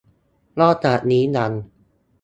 [0.59, 1.51] นอกจากนี้ยัง